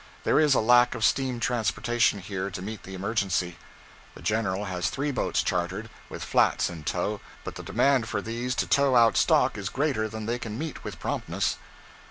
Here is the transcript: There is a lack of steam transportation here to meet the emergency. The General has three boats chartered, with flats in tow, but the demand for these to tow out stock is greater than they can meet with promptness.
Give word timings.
There 0.23 0.39
is 0.39 0.55
a 0.55 0.59
lack 0.61 0.95
of 0.95 1.05
steam 1.05 1.39
transportation 1.39 2.17
here 2.17 2.49
to 2.49 2.61
meet 2.63 2.81
the 2.81 2.95
emergency. 2.95 3.57
The 4.15 4.23
General 4.23 4.65
has 4.65 4.89
three 4.89 5.11
boats 5.11 5.43
chartered, 5.43 5.91
with 6.09 6.23
flats 6.23 6.71
in 6.71 6.83
tow, 6.85 7.21
but 7.43 7.53
the 7.53 7.61
demand 7.61 8.09
for 8.09 8.19
these 8.19 8.55
to 8.55 8.65
tow 8.67 8.95
out 8.95 9.15
stock 9.15 9.59
is 9.59 9.69
greater 9.69 10.07
than 10.09 10.25
they 10.25 10.39
can 10.39 10.57
meet 10.57 10.83
with 10.83 10.99
promptness. 10.99 11.57